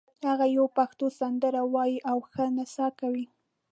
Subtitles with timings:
[0.29, 3.25] هغه یوه پښتو سندره وایي او ښه نڅا کوي